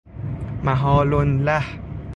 محال 0.65 1.07
له 1.09 1.65